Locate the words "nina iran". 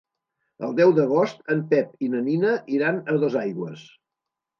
2.29-2.97